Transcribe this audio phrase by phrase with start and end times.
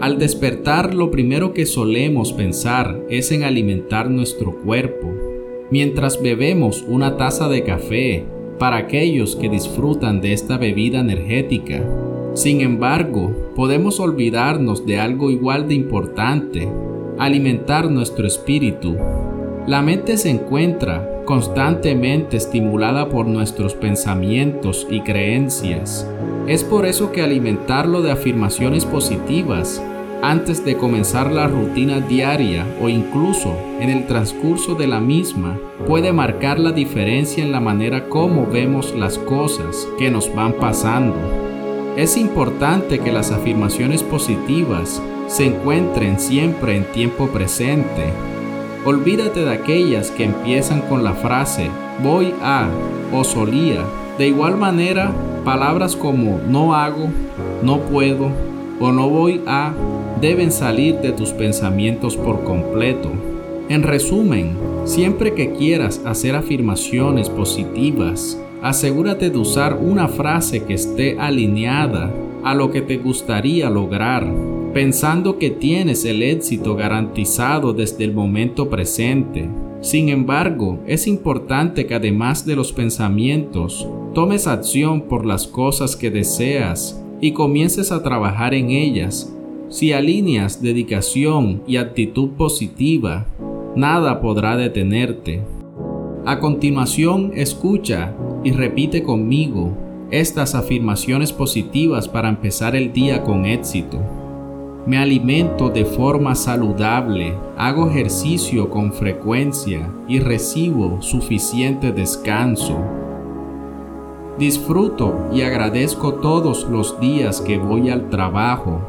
[0.00, 5.08] Al despertar lo primero que solemos pensar es en alimentar nuestro cuerpo.
[5.70, 8.24] Mientras bebemos una taza de café,
[8.58, 11.82] para aquellos que disfrutan de esta bebida energética.
[12.34, 16.68] Sin embargo, podemos olvidarnos de algo igual de importante,
[17.18, 18.96] alimentar nuestro espíritu.
[19.66, 26.08] La mente se encuentra constantemente estimulada por nuestros pensamientos y creencias.
[26.46, 29.82] Es por eso que alimentarlo de afirmaciones positivas
[30.22, 36.14] antes de comenzar la rutina diaria o incluso en el transcurso de la misma puede
[36.14, 41.18] marcar la diferencia en la manera como vemos las cosas que nos van pasando.
[41.98, 48.14] Es importante que las afirmaciones positivas se encuentren siempre en tiempo presente.
[48.88, 51.68] Olvídate de aquellas que empiezan con la frase
[52.02, 52.70] voy a
[53.12, 53.84] o solía.
[54.16, 55.12] De igual manera,
[55.44, 57.10] palabras como no hago,
[57.62, 58.30] no puedo
[58.80, 59.74] o no voy a
[60.22, 63.10] deben salir de tus pensamientos por completo.
[63.68, 71.20] En resumen, siempre que quieras hacer afirmaciones positivas, asegúrate de usar una frase que esté
[71.20, 72.10] alineada
[72.44, 74.26] a lo que te gustaría lograr,
[74.72, 79.48] pensando que tienes el éxito garantizado desde el momento presente.
[79.80, 86.10] Sin embargo, es importante que además de los pensamientos, tomes acción por las cosas que
[86.10, 89.32] deseas y comiences a trabajar en ellas.
[89.68, 93.26] Si alineas dedicación y actitud positiva,
[93.76, 95.42] nada podrá detenerte.
[96.24, 103.98] A continuación, escucha y repite conmigo estas afirmaciones positivas para empezar el día con éxito.
[104.86, 112.78] Me alimento de forma saludable, hago ejercicio con frecuencia y recibo suficiente descanso.
[114.38, 118.80] Disfruto y agradezco todos los días que voy al trabajo.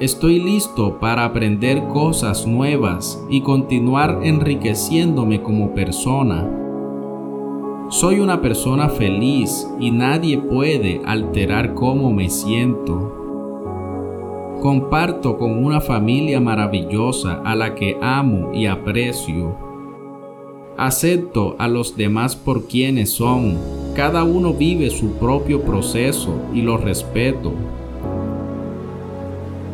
[0.00, 6.61] Estoy listo para aprender cosas nuevas y continuar enriqueciéndome como persona.
[7.92, 13.12] Soy una persona feliz y nadie puede alterar cómo me siento.
[14.62, 19.54] Comparto con una familia maravillosa a la que amo y aprecio.
[20.78, 23.58] Acepto a los demás por quienes son.
[23.94, 27.52] Cada uno vive su propio proceso y lo respeto.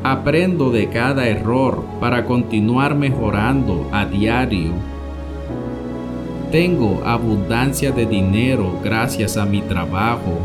[0.03, 4.98] Aprendo de cada error para continuar mejorando a diario
[6.51, 10.39] tengo abundancia de dinero gracias a mi trabajo.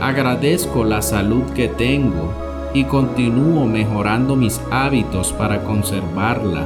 [0.00, 2.32] Agradezco la salud que tengo
[2.72, 6.64] y continúo mejorando mis hábitos para conservarla.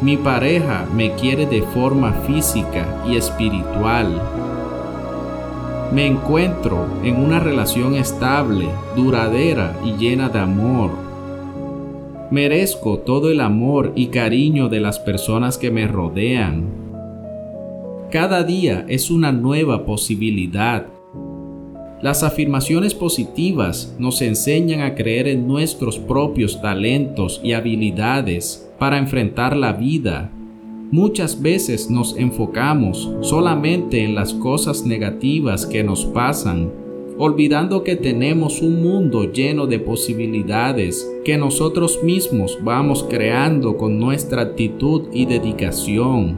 [0.00, 4.22] Mi pareja me quiere de forma física y espiritual.
[5.92, 11.03] Me encuentro en una relación estable, duradera y llena de amor.
[12.34, 16.66] Merezco todo el amor y cariño de las personas que me rodean.
[18.10, 20.84] Cada día es una nueva posibilidad.
[22.02, 29.56] Las afirmaciones positivas nos enseñan a creer en nuestros propios talentos y habilidades para enfrentar
[29.56, 30.32] la vida.
[30.90, 36.72] Muchas veces nos enfocamos solamente en las cosas negativas que nos pasan
[37.18, 44.42] olvidando que tenemos un mundo lleno de posibilidades que nosotros mismos vamos creando con nuestra
[44.42, 46.36] actitud y dedicación.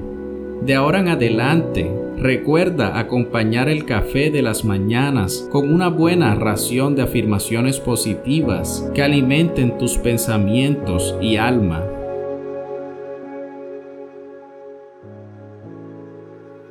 [0.62, 6.94] De ahora en adelante, recuerda acompañar el café de las mañanas con una buena ración
[6.96, 11.84] de afirmaciones positivas que alimenten tus pensamientos y alma.